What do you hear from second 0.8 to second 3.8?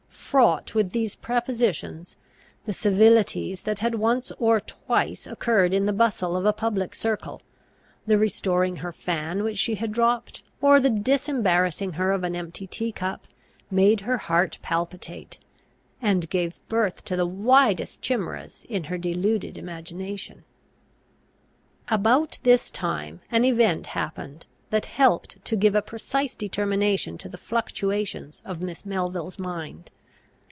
these prepossessions, the civilities that